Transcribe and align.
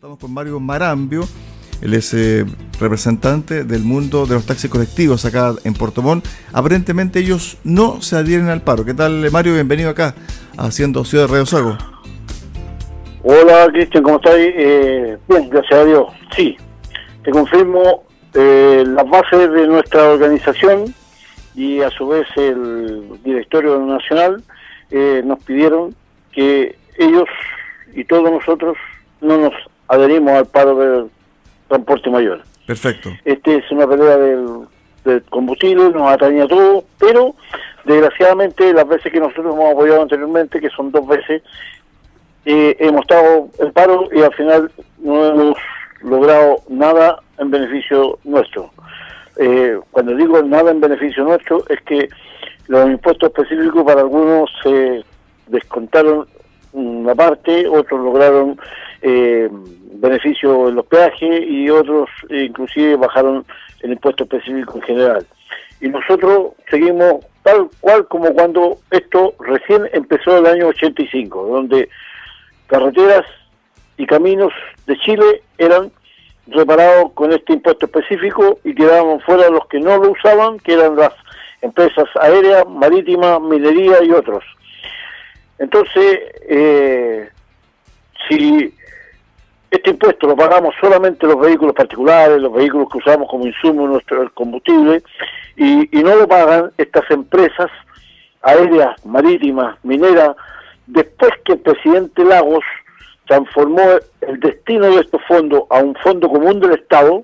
Estamos 0.00 0.18
con 0.18 0.32
Mario 0.32 0.58
Marambio, 0.60 1.24
él 1.82 1.92
es 1.92 2.14
eh, 2.14 2.46
representante 2.80 3.64
del 3.64 3.82
mundo 3.82 4.24
de 4.24 4.32
los 4.32 4.46
taxis 4.46 4.70
colectivos 4.70 5.26
acá 5.26 5.52
en 5.62 5.74
Puerto 5.74 6.00
Montt. 6.00 6.24
Aparentemente 6.54 7.18
ellos 7.18 7.58
no 7.64 8.00
se 8.00 8.16
adhieren 8.16 8.48
al 8.48 8.62
paro. 8.62 8.86
¿Qué 8.86 8.94
tal, 8.94 9.30
Mario? 9.30 9.52
Bienvenido 9.52 9.90
acá, 9.90 10.14
haciendo 10.56 11.04
Ciudad 11.04 11.26
de 11.26 11.32
Radio 11.32 11.44
Sago. 11.44 11.76
Hola, 13.24 13.68
Cristian, 13.70 14.02
¿cómo 14.02 14.16
estás? 14.16 14.36
Eh, 14.38 15.18
bien, 15.28 15.50
gracias 15.50 15.78
a 15.78 15.84
Dios. 15.84 16.06
Sí, 16.34 16.56
te 17.22 17.30
confirmo 17.30 18.04
eh, 18.32 18.82
las 18.86 19.06
bases 19.06 19.52
de 19.52 19.66
nuestra 19.68 20.12
organización 20.12 20.94
y 21.54 21.82
a 21.82 21.90
su 21.90 22.08
vez 22.08 22.26
el 22.36 23.20
directorio 23.22 23.78
nacional 23.80 24.42
eh, 24.90 25.20
nos 25.26 25.44
pidieron 25.44 25.94
que 26.32 26.74
ellos 26.96 27.28
y 27.92 28.02
todos 28.04 28.30
nosotros 28.30 28.78
no 29.20 29.36
nos 29.36 29.52
adherimos 29.90 30.32
al 30.32 30.46
paro 30.46 30.76
del 30.76 31.10
transporte 31.68 32.10
mayor. 32.10 32.42
Perfecto. 32.66 33.10
Este 33.24 33.56
es 33.56 33.70
una 33.70 33.86
pelea 33.86 34.16
del, 34.16 35.22
combustible, 35.28 35.90
nos 35.90 36.10
atañe 36.10 36.42
a 36.42 36.46
todos, 36.46 36.84
pero 36.98 37.34
desgraciadamente 37.84 38.72
las 38.72 38.86
veces 38.86 39.12
que 39.12 39.18
nosotros 39.18 39.54
hemos 39.54 39.72
apoyado 39.72 40.02
anteriormente, 40.02 40.60
que 40.60 40.70
son 40.70 40.92
dos 40.92 41.06
veces, 41.06 41.42
eh, 42.44 42.76
hemos 42.78 43.02
estado 43.02 43.48
en 43.58 43.72
paro 43.72 44.08
y 44.12 44.22
al 44.22 44.32
final 44.34 44.70
no 44.98 45.26
hemos 45.26 45.56
logrado 46.02 46.56
nada 46.68 47.18
en 47.38 47.50
beneficio 47.50 48.18
nuestro. 48.24 48.70
Eh, 49.36 49.78
cuando 49.90 50.14
digo 50.14 50.40
nada 50.42 50.70
en 50.70 50.80
beneficio 50.80 51.24
nuestro, 51.24 51.64
es 51.68 51.80
que 51.82 52.08
los 52.68 52.88
impuestos 52.88 53.30
específicos 53.30 53.84
para 53.84 54.02
algunos 54.02 54.48
se 54.62 55.04
descontaron 55.48 56.28
una 56.72 57.14
parte, 57.14 57.66
otros 57.66 58.00
lograron 58.00 58.60
eh, 59.02 59.48
beneficio 59.94 60.68
en 60.68 60.76
los 60.76 60.86
peajes 60.86 61.42
y 61.46 61.68
otros 61.70 62.08
inclusive 62.30 62.96
bajaron 62.96 63.44
el 63.82 63.92
impuesto 63.92 64.24
específico 64.24 64.76
en 64.76 64.82
general. 64.82 65.26
Y 65.80 65.88
nosotros 65.88 66.52
seguimos 66.70 67.24
tal 67.42 67.68
cual 67.80 68.06
como 68.08 68.32
cuando 68.34 68.78
esto 68.90 69.34
recién 69.40 69.88
empezó 69.92 70.36
el 70.38 70.46
año 70.46 70.68
85, 70.68 71.46
donde 71.46 71.88
carreteras 72.66 73.24
y 73.96 74.06
caminos 74.06 74.52
de 74.86 74.96
Chile 74.98 75.42
eran 75.58 75.90
reparados 76.46 77.12
con 77.12 77.32
este 77.32 77.54
impuesto 77.54 77.86
específico 77.86 78.58
y 78.64 78.74
quedaban 78.74 79.20
fuera 79.20 79.48
los 79.50 79.66
que 79.68 79.78
no 79.78 79.96
lo 79.98 80.10
usaban, 80.12 80.58
que 80.58 80.74
eran 80.74 80.96
las 80.96 81.12
empresas 81.62 82.08
aéreas, 82.20 82.66
marítimas, 82.68 83.40
minería 83.40 84.02
y 84.02 84.10
otros. 84.10 84.44
Entonces, 85.58 86.20
eh, 86.48 87.28
si 88.28 88.74
este 89.70 89.90
impuesto 89.90 90.26
lo 90.26 90.36
pagamos 90.36 90.74
solamente 90.80 91.26
los 91.26 91.38
vehículos 91.38 91.74
particulares, 91.74 92.40
los 92.40 92.52
vehículos 92.52 92.88
que 92.90 92.98
usamos 92.98 93.28
como 93.28 93.46
insumo 93.46 93.86
nuestro 93.86 94.28
combustible, 94.34 95.02
y, 95.56 95.88
no 95.92 96.16
lo 96.16 96.26
pagan 96.26 96.72
estas 96.78 97.08
empresas 97.10 97.70
aéreas, 98.42 99.04
marítimas, 99.04 99.76
mineras, 99.84 100.34
después 100.86 101.30
que 101.44 101.52
el 101.52 101.58
presidente 101.60 102.24
Lagos 102.24 102.64
transformó 103.26 103.82
el 104.22 104.40
destino 104.40 104.86
de 104.86 105.02
estos 105.02 105.20
fondos 105.28 105.64
a 105.70 105.78
un 105.78 105.94
fondo 105.96 106.28
común 106.28 106.58
del 106.58 106.72
Estado, 106.72 107.22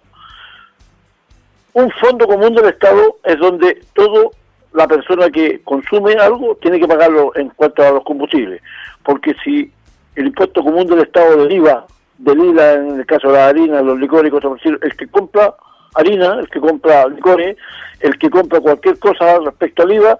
un 1.72 1.90
fondo 1.92 2.26
común 2.26 2.54
del 2.54 2.66
Estado 2.66 3.16
es 3.24 3.38
donde 3.38 3.82
todo 3.94 4.30
la 4.72 4.86
persona 4.86 5.30
que 5.30 5.60
consume 5.64 6.12
algo 6.14 6.56
tiene 6.56 6.78
que 6.78 6.86
pagarlo 6.86 7.32
en 7.34 7.48
cuanto 7.50 7.82
a 7.82 7.90
los 7.90 8.04
combustibles, 8.04 8.62
porque 9.02 9.34
si 9.42 9.72
el 10.14 10.26
impuesto 10.28 10.62
común 10.62 10.86
del 10.86 11.00
Estado 11.00 11.38
del 11.38 11.52
IVA, 11.52 11.86
del 12.18 12.38
IVA 12.38 12.72
en 12.74 13.00
el 13.00 13.06
caso 13.06 13.28
de 13.28 13.34
la 13.34 13.48
harina, 13.48 13.82
los 13.82 13.98
licores, 13.98 14.32
el 14.64 14.96
que 14.96 15.06
compra 15.08 15.54
harina, 15.94 16.40
el 16.40 16.48
que 16.48 16.60
compra 16.60 17.08
licores, 17.08 17.56
el 18.00 18.18
que 18.18 18.30
compra 18.30 18.60
cualquier 18.60 18.98
cosa 18.98 19.38
respecto 19.40 19.82
al 19.82 19.92
IVA, 19.92 20.18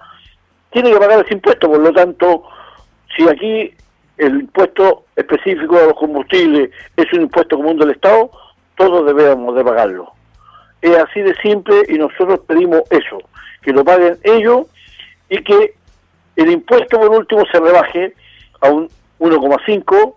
tiene 0.70 0.92
que 0.92 0.98
pagar 0.98 1.24
ese 1.24 1.34
impuesto, 1.34 1.68
por 1.68 1.80
lo 1.80 1.92
tanto, 1.92 2.44
si 3.16 3.28
aquí 3.28 3.74
el 4.18 4.40
impuesto 4.40 5.04
específico 5.14 5.76
de 5.76 5.86
los 5.86 5.94
combustibles 5.94 6.70
es 6.96 7.12
un 7.12 7.22
impuesto 7.22 7.56
común 7.56 7.78
del 7.78 7.90
Estado, 7.90 8.30
todos 8.76 9.06
debemos 9.06 9.54
de 9.54 9.64
pagarlo. 9.64 10.12
Es 10.82 10.96
así 10.96 11.20
de 11.20 11.34
simple 11.36 11.82
y 11.88 11.94
nosotros 11.94 12.40
pedimos 12.46 12.82
eso, 12.90 13.18
que 13.62 13.72
lo 13.72 13.84
paguen 13.84 14.18
ellos 14.22 14.66
y 15.28 15.42
que 15.42 15.74
el 16.36 16.50
impuesto 16.50 16.98
por 16.98 17.10
último 17.10 17.44
se 17.50 17.58
rebaje 17.58 18.14
a 18.60 18.70
un 18.70 18.88
1,5, 19.18 20.14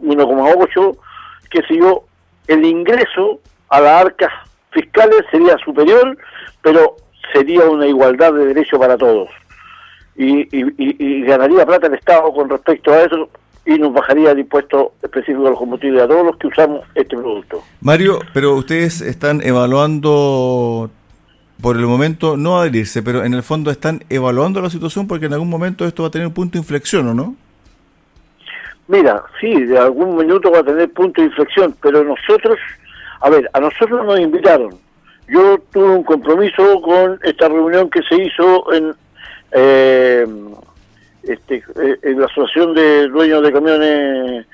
1,8, 0.00 0.96
que 1.50 1.62
si 1.62 1.78
yo, 1.78 2.04
el 2.48 2.64
ingreso 2.64 3.40
a 3.68 3.80
las 3.80 4.04
arcas 4.06 4.32
fiscales 4.70 5.24
sería 5.30 5.56
superior, 5.58 6.16
pero 6.62 6.96
sería 7.32 7.64
una 7.64 7.86
igualdad 7.86 8.32
de 8.32 8.46
derecho 8.46 8.78
para 8.78 8.96
todos. 8.96 9.28
Y, 10.16 10.48
y, 10.50 11.22
ganaría 11.22 11.66
plata 11.66 11.88
el 11.88 11.94
Estado 11.94 12.32
con 12.32 12.48
respecto 12.48 12.90
a 12.90 13.02
eso 13.02 13.28
y 13.66 13.78
nos 13.78 13.92
bajaría 13.92 14.30
el 14.30 14.38
impuesto 14.38 14.92
específico 15.02 15.42
de 15.44 15.50
los 15.50 15.58
combustibles 15.58 16.02
a 16.02 16.08
todos 16.08 16.24
los 16.24 16.36
que 16.38 16.46
usamos 16.46 16.84
este 16.94 17.16
producto. 17.16 17.62
Mario, 17.80 18.20
pero 18.32 18.54
ustedes 18.54 19.02
están 19.02 19.42
evaluando 19.42 20.90
por 21.60 21.76
el 21.76 21.86
momento 21.86 22.36
no 22.36 22.60
adherirse, 22.60 23.02
pero 23.02 23.24
en 23.24 23.34
el 23.34 23.42
fondo 23.42 23.70
están 23.70 24.04
evaluando 24.08 24.60
la 24.60 24.70
situación 24.70 25.06
porque 25.06 25.26
en 25.26 25.32
algún 25.32 25.50
momento 25.50 25.86
esto 25.86 26.02
va 26.02 26.08
a 26.08 26.10
tener 26.10 26.26
un 26.26 26.34
punto 26.34 26.52
de 26.52 26.58
inflexión, 26.60 27.08
¿o 27.08 27.14
no? 27.14 27.34
Mira, 28.88 29.22
sí, 29.40 29.64
de 29.64 29.78
algún 29.78 30.16
minuto 30.16 30.50
va 30.50 30.60
a 30.60 30.64
tener 30.64 30.92
punto 30.92 31.20
de 31.20 31.26
inflexión, 31.26 31.74
pero 31.82 32.04
nosotros, 32.04 32.58
a 33.20 33.30
ver, 33.30 33.50
a 33.52 33.60
nosotros 33.60 34.04
nos 34.06 34.20
invitaron. 34.20 34.78
Yo 35.28 35.58
tuve 35.72 35.90
un 35.90 36.04
compromiso 36.04 36.80
con 36.82 37.18
esta 37.24 37.48
reunión 37.48 37.90
que 37.90 38.00
se 38.02 38.22
hizo 38.22 38.72
en, 38.72 38.94
eh, 39.50 40.26
este, 41.24 41.56
eh, 41.56 41.98
en 42.02 42.20
la 42.20 42.26
Asociación 42.26 42.74
de 42.74 43.08
Dueños 43.08 43.42
de 43.42 43.52
Camiones 43.52 44.46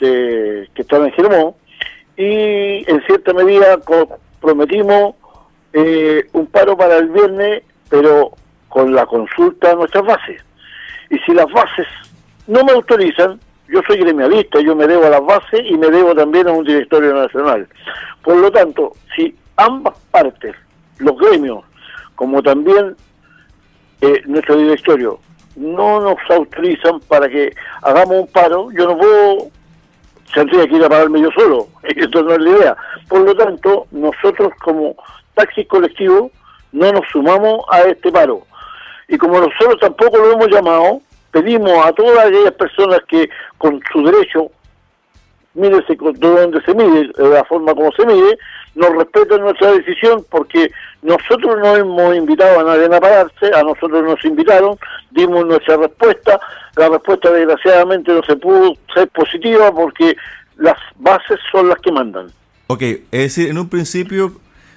de, 0.00 0.68
que 0.74 0.82
estaba 0.82 1.06
en 1.06 1.12
Germó, 1.12 1.56
y 2.18 2.90
en 2.90 3.02
cierta 3.06 3.32
medida 3.32 3.78
prometimos 4.40 5.14
eh, 5.72 6.26
un 6.32 6.46
paro 6.46 6.76
para 6.76 6.98
el 6.98 7.08
viernes, 7.08 7.62
pero 7.88 8.32
con 8.68 8.94
la 8.94 9.06
consulta 9.06 9.70
a 9.70 9.74
nuestras 9.76 10.04
bases. 10.04 10.42
Y 11.08 11.18
si 11.20 11.32
las 11.32 11.50
bases 11.50 11.86
no 12.46 12.64
me 12.64 12.72
autorizan, 12.72 13.40
yo 13.68 13.80
soy 13.86 13.98
gremialista, 13.98 14.60
yo 14.60 14.74
me 14.74 14.86
debo 14.86 15.06
a 15.06 15.10
las 15.10 15.24
bases 15.24 15.62
y 15.64 15.76
me 15.76 15.88
debo 15.88 16.14
también 16.14 16.48
a 16.48 16.52
un 16.52 16.64
directorio 16.64 17.14
nacional. 17.14 17.68
Por 18.22 18.36
lo 18.36 18.50
tanto, 18.50 18.92
si 19.14 19.34
ambas 19.56 19.94
partes, 20.10 20.54
los 20.98 21.16
gremios, 21.18 21.64
como 22.14 22.42
también 22.42 22.96
eh, 24.00 24.22
nuestro 24.26 24.56
directorio, 24.56 25.18
no 25.56 26.00
nos 26.00 26.16
autorizan 26.30 27.00
para 27.08 27.28
que 27.28 27.52
hagamos 27.82 28.20
un 28.20 28.26
paro, 28.28 28.70
yo 28.72 28.86
no 28.86 28.96
puedo, 28.96 29.48
tendría 30.32 30.66
que 30.66 30.76
ir 30.76 30.84
a 30.84 30.88
pararme 30.88 31.20
yo 31.20 31.30
solo, 31.32 31.68
esto 31.82 32.22
no 32.22 32.32
es 32.32 32.40
la 32.40 32.50
idea. 32.50 32.76
Por 33.08 33.20
lo 33.20 33.34
tanto, 33.34 33.86
nosotros 33.90 34.52
como 34.62 34.96
taxis 35.34 35.66
colectivos 35.68 36.30
no 36.72 36.92
nos 36.92 37.06
sumamos 37.10 37.62
a 37.70 37.82
este 37.82 38.10
paro. 38.10 38.42
Y 39.08 39.16
como 39.16 39.40
nosotros 39.40 39.78
tampoco 39.80 40.18
lo 40.18 40.32
hemos 40.32 40.48
llamado, 40.48 41.00
pedimos 41.40 41.86
a 41.86 41.92
todas 41.92 42.26
aquellas 42.26 42.52
personas 42.52 43.00
que 43.08 43.28
con 43.58 43.80
su 43.92 44.02
derecho, 44.02 44.50
mírese 45.54 45.96
de 45.96 46.28
donde 46.28 46.60
se 46.62 46.74
mide, 46.74 47.10
de 47.16 47.28
la 47.28 47.44
forma 47.44 47.74
como 47.74 47.90
se 47.92 48.06
mide, 48.06 48.38
nos 48.74 48.90
respeten 48.90 49.40
nuestra 49.40 49.72
decisión 49.72 50.24
porque 50.30 50.70
nosotros 51.02 51.56
no 51.60 51.76
hemos 51.76 52.16
invitado 52.16 52.60
a 52.60 52.64
nadie 52.64 52.86
a 52.86 53.00
pararse, 53.00 53.46
a 53.54 53.62
nosotros 53.62 54.04
nos 54.04 54.24
invitaron, 54.24 54.78
dimos 55.10 55.46
nuestra 55.46 55.76
respuesta, 55.76 56.40
la 56.76 56.88
respuesta 56.88 57.30
desgraciadamente 57.32 58.12
no 58.12 58.22
se 58.22 58.36
pudo 58.36 58.74
ser 58.94 59.08
positiva 59.08 59.72
porque 59.72 60.16
las 60.56 60.76
bases 60.96 61.38
son 61.50 61.68
las 61.68 61.78
que 61.80 61.92
mandan. 61.92 62.28
Ok, 62.68 62.82
es 62.82 63.06
decir, 63.10 63.48
en 63.48 63.58
un 63.58 63.68
principio 63.68 64.32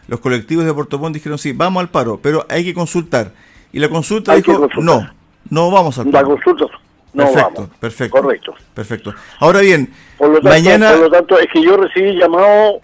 los 0.07 0.19
colectivos 0.19 0.65
de 0.65 0.73
Puerto 0.73 0.97
Montt 0.97 1.15
dijeron 1.15 1.37
sí, 1.37 1.53
vamos 1.53 1.81
al 1.81 1.89
paro, 1.89 2.19
pero 2.21 2.45
hay 2.49 2.65
que 2.65 2.73
consultar. 2.73 3.31
Y 3.71 3.79
la 3.79 3.89
consulta 3.89 4.35
dijo 4.35 4.67
no, 4.81 5.07
no 5.49 5.71
vamos 5.71 5.97
al 5.99 6.09
paro. 6.09 6.29
La 6.29 6.35
consulta 6.35 6.77
no 7.13 7.25
perfecto, 7.25 7.53
vamos. 7.55 7.69
Perfecto. 7.79 8.21
Correcto. 8.21 8.55
Perfecto. 8.73 9.13
Ahora 9.39 9.59
bien, 9.59 9.93
por 10.17 10.29
lo 10.29 10.35
tanto, 10.35 10.49
mañana... 10.49 10.91
Por 10.91 10.99
lo 10.99 11.11
tanto, 11.11 11.39
es 11.39 11.47
que 11.47 11.61
yo 11.61 11.77
recibí 11.77 12.17
llamados 12.17 12.81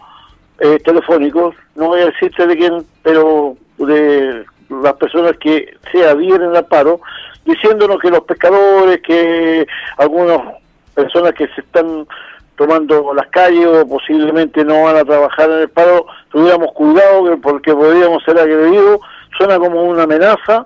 eh, 0.59 0.79
telefónicos, 0.83 1.55
no 1.75 1.87
voy 1.87 2.01
a 2.01 2.07
decirte 2.07 2.45
de 2.45 2.57
quién, 2.57 2.85
pero 3.03 3.55
de 3.77 4.45
las 4.69 4.93
personas 4.95 5.37
que 5.37 5.77
se 5.91 6.05
adhieren 6.05 6.55
al 6.55 6.65
paro, 6.65 6.99
diciéndonos 7.45 7.99
que 8.01 8.09
los 8.09 8.21
pescadores, 8.21 9.01
que 9.01 9.65
algunas 9.97 10.39
personas 10.93 11.33
que 11.33 11.47
se 11.49 11.61
están 11.61 12.05
tomando 12.57 13.13
las 13.13 13.27
calles 13.27 13.67
o 13.67 13.87
posiblemente 13.87 14.65
no 14.65 14.83
van 14.83 14.97
a 14.97 15.05
trabajar 15.05 15.49
en 15.49 15.59
el 15.59 15.69
paro, 15.69 16.07
tuviéramos 16.29 16.73
cuidado 16.73 17.37
porque 17.41 17.73
podríamos 17.73 18.23
ser 18.23 18.37
agredidos, 18.39 18.99
suena 19.37 19.59
como 19.59 19.83
una 19.83 20.03
amenaza 20.03 20.65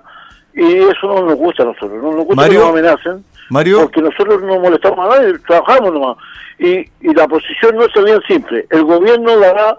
y 0.54 0.78
eso 0.78 1.06
no 1.06 1.26
nos 1.26 1.36
gusta 1.36 1.62
a 1.62 1.66
nosotros, 1.66 2.02
no 2.02 2.12
nos 2.12 2.24
gusta 2.26 2.48
que 2.48 2.54
nos 2.54 2.68
amenacen 2.68 3.24
Mario. 3.48 3.80
Porque 3.82 4.00
nosotros 4.00 4.42
no 4.42 4.58
molestamos 4.60 4.98
a 4.98 5.18
nadie, 5.18 5.38
trabajamos 5.46 5.92
nomás. 5.92 6.16
Y, 6.58 6.78
y 7.00 7.14
la 7.14 7.28
posición 7.28 7.76
nuestra 7.76 8.00
es 8.00 8.06
bien 8.06 8.22
simple. 8.26 8.66
El 8.70 8.84
gobierno 8.84 9.38
dará 9.38 9.76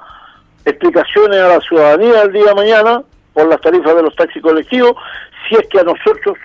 explicaciones 0.66 1.40
a 1.40 1.48
la 1.48 1.60
ciudadanía 1.62 2.22
el 2.22 2.34
día 2.34 2.46
de 2.46 2.56
mañana 2.56 3.04
por 3.34 3.48
las 3.48 3.60
tarifas 3.62 3.96
de 3.96 4.04
los 4.04 4.16
taxis 4.16 4.42
colectivos, 4.42 4.94
si 5.48 5.56
es 5.56 5.68
que 5.70 5.80
a 5.80 5.84
nosotros 5.84 6.38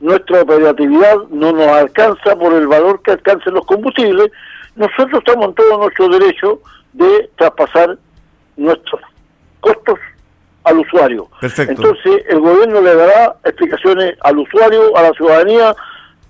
nuestra 0.00 0.42
operatividad 0.42 1.16
no 1.30 1.52
nos 1.52 1.66
alcanza 1.68 2.36
por 2.36 2.52
el 2.52 2.66
valor 2.66 3.02
que 3.02 3.12
alcancen 3.12 3.54
los 3.54 3.66
combustibles, 3.66 4.30
nosotros 4.76 5.22
estamos 5.26 5.46
en 5.46 5.54
todo 5.54 5.78
nuestro 5.78 6.08
derecho 6.08 6.60
de 6.92 7.30
traspasar 7.36 7.98
nuestros 8.56 9.00
costos 9.60 9.98
al 10.64 10.78
usuario. 10.78 11.28
Entonces, 11.42 12.24
el 12.28 12.40
gobierno 12.40 12.80
le 12.80 12.94
dará 12.94 13.36
explicaciones 13.44 14.16
al 14.20 14.38
usuario, 14.38 14.96
a 14.96 15.02
la 15.02 15.12
ciudadanía, 15.12 15.74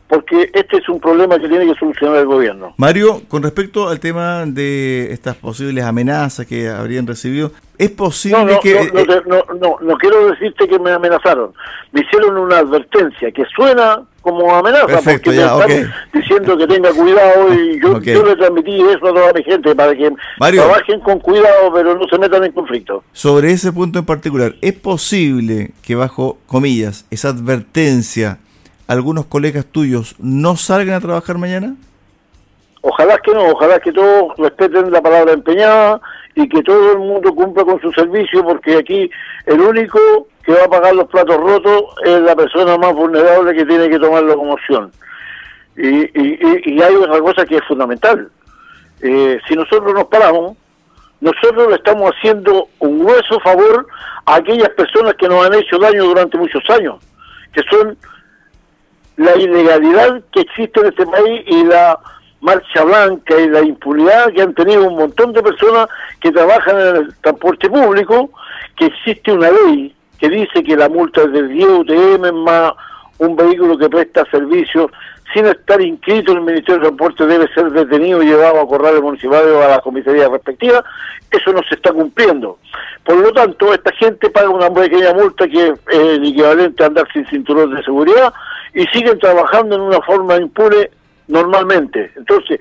porque 0.09 0.51
este 0.55 0.79
es 0.79 0.89
un 0.89 1.01
problema 1.01 1.39
que 1.39 1.49
tiene 1.49 1.67
que 1.67 1.79
solucionar 1.79 2.17
el 2.17 2.27
gobierno. 2.27 2.75
Mario, 2.79 3.23
con 3.29 3.43
respecto 3.43 3.89
al 3.89 4.01
tema 4.01 4.45
de 4.47 5.13
estas 5.13 5.37
posibles 5.37 5.85
amenazas 5.85 6.47
que 6.47 6.69
habrían 6.69 7.07
recibido, 7.07 7.53
¿es 7.77 7.91
posible 7.91 8.59
que...? 8.63 8.91
No, 9.27 9.45
no, 9.61 9.77
no, 9.81 9.97
quiero 9.99 10.31
decirte 10.31 10.67
que 10.67 10.79
me 10.79 10.93
amenazaron. 10.93 11.53
Me 11.93 12.01
hicieron 12.01 12.39
una 12.39 12.59
advertencia 12.59 13.31
que 13.31 13.45
suena 13.55 14.03
como 14.23 14.55
amenaza, 14.55 15.01
porque 15.03 15.31
me 15.31 15.37
están 15.37 15.93
diciendo 16.13 16.57
que 16.57 16.67
tenga 16.67 16.91
cuidado 16.93 17.55
y 17.55 17.81
yo, 17.81 18.01
yo, 18.01 18.27
le 18.27 18.37
transmití 18.37 18.81
eso 18.81 19.09
a 19.09 19.15
toda 19.15 19.33
mi 19.33 19.43
gente 19.43 19.75
para 19.75 19.95
que 19.95 20.11
trabajen 20.37 21.01
con 21.01 21.19
cuidado 21.21 21.73
pero 21.73 21.97
no 21.97 22.07
se 22.09 22.19
metan 22.19 22.45
en 22.45 22.53
conflicto. 22.53 23.05
Sobre 23.13 23.53
ese 23.53 23.73
punto 23.73 23.99
en 24.01 24.05
particular, 24.05 24.55
¿es 24.61 24.75
posible 24.75 25.71
que 25.83 25.95
bajo 25.95 26.39
comillas 26.47 27.07
esa 27.11 27.29
advertencia 27.29 28.39
algunos 28.89 29.27
colegas 29.27 29.67
tuyos 29.67 30.17
no 30.19 30.57
salgan 30.57 30.97
a 30.97 31.01
trabajar 31.01 31.39
mañana? 31.39 31.77
Ojalá 32.81 33.19
que 33.19 33.33
no, 33.33 33.45
ojalá 33.49 33.79
que 33.81 33.93
todos 33.93 34.37
respeten 34.39 34.91
la 34.91 35.03
palabra 35.03 35.33
empeñada 35.33 36.01
y 36.35 36.49
que 36.49 36.63
todo 36.63 36.93
el 36.93 36.99
mundo 36.99 37.35
cumpla 37.35 37.65
con 37.65 37.81
su 37.81 37.93
servicio, 37.93 38.43
porque 38.45 38.79
aquí 38.79 39.11
el 39.47 39.61
único 39.61 39.99
que 40.43 40.53
va 40.53 40.65
a 40.65 40.71
pagar 40.71 40.95
los 40.95 41.09
platos 41.09 41.37
rotos 41.37 41.83
es 42.05 42.21
la 42.21 42.35
persona 42.35 42.79
más 42.79 42.95
vulnerable 42.95 43.55
que 43.55 43.67
tiene 43.67 43.91
que 43.91 43.99
tomar 43.99 44.23
locomoción. 44.23 44.91
Y, 45.77 46.11
y, 46.15 46.83
hay 46.83 46.95
otra 46.95 47.21
cosa 47.21 47.45
que 47.45 47.57
es 47.57 47.65
fundamental. 47.65 48.29
Eh, 49.01 49.39
si 49.47 49.55
nosotros 49.55 49.93
nos 49.95 50.07
paramos, 50.07 50.57
nosotros 51.21 51.69
le 51.69 51.77
estamos 51.77 52.13
haciendo 52.13 52.69
un 52.79 53.01
grueso 53.01 53.39
favor 53.41 53.87
a 54.25 54.37
aquellas 54.37 54.71
personas 54.71 55.15
que 55.15 55.29
nos 55.29 55.45
han 55.45 55.55
hecho 55.55 55.79
daño 55.79 56.05
durante 56.05 56.39
muchos 56.39 56.63
años, 56.71 56.97
que 57.53 57.61
son 57.71 57.97
la 59.19 59.37
ilegalidad 59.37 60.23
que 60.33 60.41
existe 60.41 60.81
en 60.81 60.87
este 60.87 61.07
país 61.07 61.43
y 61.47 61.65
la 61.65 61.99
marcha 62.41 62.85
blanca 62.85 63.39
y 63.39 63.49
la 63.49 63.61
impunidad 63.61 64.33
que 64.33 64.43
han 64.43 64.55
tenido 64.55 64.87
un 64.87 64.97
montón 64.97 65.33
de 65.33 65.43
personas 65.43 65.89
que 66.21 66.31
trabajan 66.31 66.81
en 66.81 66.97
el 66.97 67.15
transporte 67.21 67.69
público, 67.69 68.31
que 68.77 68.87
existe 68.87 69.33
una 69.33 69.51
ley 69.51 69.95
que 70.21 70.29
dice 70.29 70.63
que 70.63 70.77
la 70.77 70.89
multa 70.89 71.23
es 71.23 71.33
de 71.33 71.49
10 71.49 71.69
UTM 71.69 72.33
más 72.45 72.73
un 73.19 73.35
vehículo 73.35 73.77
que 73.77 73.89
presta 73.89 74.25
servicio 74.31 74.89
sin 75.33 75.47
estar 75.47 75.81
inscrito 75.81 76.33
en 76.33 76.39
el 76.39 76.45
Ministerio 76.45 76.77
de 76.77 76.87
Transporte 76.87 77.27
debe 77.27 77.53
ser 77.53 77.71
detenido 77.71 78.23
y 78.23 78.27
llevado 78.27 78.61
a 78.61 78.67
corrales 78.67 79.03
municipales 79.03 79.51
o 79.53 79.63
a 79.63 79.69
la 79.69 79.81
comisaría 79.81 80.29
respectiva, 80.29 80.83
eso 81.31 81.53
no 81.53 81.61
se 81.69 81.75
está 81.75 81.93
cumpliendo. 81.93 82.59
Por 83.05 83.17
lo 83.17 83.33
tanto, 83.33 83.75
esta 83.75 83.93
gente 83.93 84.31
paga 84.31 84.49
una 84.49 84.73
pequeña 84.73 85.13
multa 85.13 85.47
que 85.47 85.69
es 85.69 85.75
el 85.93 86.27
equivalente 86.27 86.83
a 86.83 86.87
andar 86.87 87.07
sin 87.13 87.27
cinturón 87.27 87.75
de 87.75 87.83
seguridad 87.83 88.33
y 88.75 88.85
siguen 88.87 89.19
trabajando 89.19 89.77
en 89.77 89.83
una 89.83 90.01
forma 90.03 90.37
impune 90.37 90.91
normalmente. 91.27 92.11
Entonces, 92.17 92.61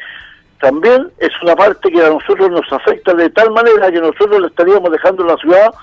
también 0.59 1.09
es 1.19 1.29
una 1.43 1.55
parte 1.55 1.91
que 1.91 2.03
a 2.03 2.09
nosotros 2.09 2.49
nos 2.49 2.71
afecta 2.71 3.13
de 3.13 3.29
tal 3.29 3.51
manera 3.51 3.91
que 3.91 3.99
nosotros 3.99 4.41
le 4.41 4.47
estaríamos 4.47 4.91
dejando 4.91 5.23
la 5.23 5.37
ciudad 5.37 5.73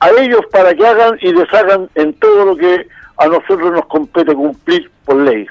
a 0.00 0.10
ellos 0.10 0.40
para 0.50 0.74
que 0.74 0.86
hagan 0.86 1.16
y 1.20 1.32
deshagan 1.32 1.88
en 1.94 2.12
todo 2.14 2.44
lo 2.46 2.56
que 2.56 2.86
a 3.16 3.26
nosotros 3.26 3.72
nos 3.72 3.86
compete 3.86 4.34
cumplir 4.34 4.90
por 5.04 5.16
ley. 5.16 5.46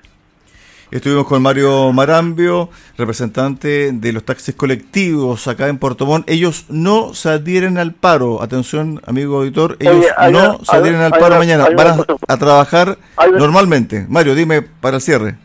Estuvimos 0.93 1.25
con 1.25 1.41
Mario 1.41 1.91
Marambio, 1.91 2.69
representante 2.99 3.91
de 3.93 4.13
los 4.13 4.23
taxis 4.23 4.53
colectivos 4.53 5.47
acá 5.47 5.67
en 5.67 5.79
Puerto 5.79 6.05
Montt. 6.05 6.29
Ellos 6.29 6.67
no 6.69 7.15
se 7.15 7.29
adhieren 7.29 7.79
al 7.79 7.93
paro. 7.93 8.43
Atención, 8.43 9.01
amigo 9.07 9.37
auditor, 9.37 9.75
ellos 9.79 10.05
no 10.31 10.59
se 10.63 10.75
adhieren 10.75 11.01
al 11.01 11.09
paro 11.09 11.37
mañana. 11.39 11.65
Van 11.75 11.99
a, 12.27 12.37
trabajar 12.37 12.99
normalmente. 13.39 14.05
Mario, 14.07 14.35
dime 14.35 14.61
para 14.61 14.97
el 14.97 15.01
cierre. 15.01 15.35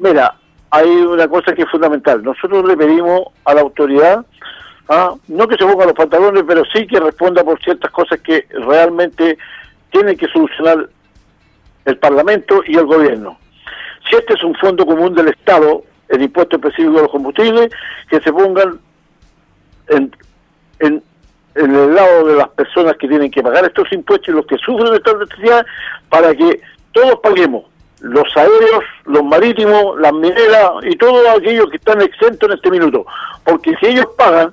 Mira, 0.00 0.34
hay 0.68 0.90
una 0.90 1.28
cosa 1.28 1.54
que 1.54 1.62
es 1.62 1.70
fundamental. 1.70 2.22
Nosotros 2.22 2.62
le 2.66 2.76
pedimos 2.76 3.22
a 3.46 3.54
la 3.54 3.62
autoridad, 3.62 4.26
¿ah? 4.90 5.14
no 5.28 5.48
que 5.48 5.56
se 5.56 5.64
ponga 5.64 5.86
los 5.86 5.94
pantalones, 5.94 6.44
pero 6.46 6.62
sí 6.74 6.86
que 6.86 7.00
responda 7.00 7.42
por 7.42 7.58
ciertas 7.62 7.90
cosas 7.90 8.20
que 8.20 8.46
realmente 8.50 9.38
tiene 9.90 10.14
que 10.14 10.28
solucionar 10.28 10.90
el 11.86 11.96
Parlamento 11.96 12.62
y 12.66 12.76
el 12.76 12.84
Gobierno 12.84 13.38
si 14.08 14.16
este 14.16 14.34
es 14.34 14.44
un 14.44 14.54
fondo 14.54 14.84
común 14.86 15.14
del 15.14 15.28
Estado, 15.28 15.82
el 16.08 16.22
impuesto 16.22 16.56
específico 16.56 16.92
de 16.92 17.02
los 17.02 17.10
combustibles, 17.10 17.70
que 18.08 18.20
se 18.20 18.32
pongan 18.32 18.78
en, 19.88 20.12
en, 20.80 21.02
el 21.54 21.94
lado 21.94 22.26
de 22.26 22.34
las 22.34 22.48
personas 22.48 22.96
que 22.96 23.06
tienen 23.06 23.30
que 23.30 23.42
pagar 23.42 23.64
estos 23.64 23.90
impuestos 23.92 24.28
y 24.28 24.32
los 24.32 24.46
que 24.46 24.58
sufren 24.58 24.92
estas 24.92 25.18
necesidades 25.18 25.66
para 26.08 26.34
que 26.34 26.60
todos 26.92 27.20
paguemos, 27.20 27.64
los 28.00 28.36
aéreos, 28.36 28.84
los 29.04 29.22
marítimos, 29.22 29.98
las 30.00 30.12
mineras 30.12 30.70
y 30.82 30.96
todos 30.96 31.26
aquellos 31.28 31.70
que 31.70 31.76
están 31.76 32.02
exentos 32.02 32.48
en 32.48 32.56
este 32.56 32.70
minuto. 32.70 33.06
Porque 33.44 33.74
si 33.76 33.86
ellos 33.86 34.06
pagan, 34.18 34.52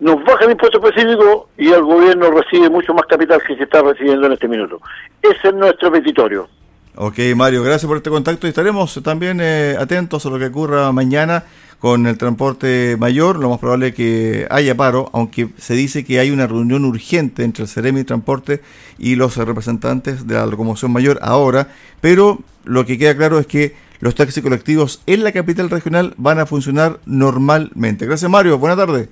nos 0.00 0.22
bajan 0.24 0.44
el 0.44 0.52
impuesto 0.52 0.84
específico 0.84 1.48
y 1.56 1.70
el 1.70 1.82
gobierno 1.82 2.30
recibe 2.30 2.68
mucho 2.68 2.94
más 2.94 3.06
capital 3.06 3.40
que 3.42 3.56
se 3.56 3.62
está 3.62 3.82
recibiendo 3.82 4.26
en 4.26 4.32
este 4.32 4.48
minuto. 4.48 4.80
Ese 5.22 5.48
es 5.48 5.54
nuestro 5.54 5.92
petitorio. 5.92 6.48
Ok, 6.96 7.18
Mario, 7.36 7.62
gracias 7.62 7.86
por 7.86 7.96
este 7.96 8.10
contacto 8.10 8.46
y 8.46 8.50
estaremos 8.50 9.00
también 9.02 9.38
eh, 9.40 9.76
atentos 9.78 10.26
a 10.26 10.30
lo 10.30 10.38
que 10.38 10.46
ocurra 10.46 10.90
mañana 10.92 11.44
con 11.78 12.06
el 12.06 12.18
transporte 12.18 12.96
mayor. 12.98 13.38
Lo 13.38 13.48
más 13.48 13.58
probable 13.58 13.88
es 13.88 13.94
que 13.94 14.46
haya 14.50 14.76
paro, 14.76 15.08
aunque 15.12 15.48
se 15.56 15.74
dice 15.74 16.04
que 16.04 16.18
hay 16.20 16.30
una 16.30 16.46
reunión 16.46 16.84
urgente 16.84 17.42
entre 17.42 17.64
el 17.64 17.68
Ceremi 17.68 18.04
Transporte 18.04 18.60
y 18.98 19.16
los 19.16 19.36
representantes 19.36 20.26
de 20.26 20.34
la 20.34 20.46
locomoción 20.46 20.92
mayor 20.92 21.18
ahora, 21.22 21.68
pero 22.00 22.40
lo 22.64 22.84
que 22.84 22.98
queda 22.98 23.16
claro 23.16 23.38
es 23.38 23.46
que 23.46 23.74
los 24.00 24.14
taxis 24.14 24.42
colectivos 24.42 25.02
en 25.06 25.24
la 25.24 25.32
capital 25.32 25.70
regional 25.70 26.14
van 26.16 26.38
a 26.38 26.46
funcionar 26.46 27.00
normalmente. 27.06 28.06
Gracias, 28.06 28.30
Mario. 28.30 28.58
Buenas 28.58 28.78
tardes. 28.78 29.08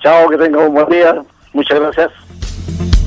Chao, 0.00 0.28
que 0.28 0.36
tenga 0.36 0.66
un 0.66 0.74
buen 0.74 0.88
día. 0.88 1.22
Muchas 1.52 1.80
gracias. 1.80 3.03